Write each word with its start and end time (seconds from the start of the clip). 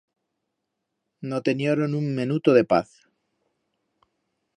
No 1.21 1.43
tenioron 1.43 1.93
un 1.93 2.15
menuto 2.15 2.55
de 2.55 2.63
paz. 2.63 3.07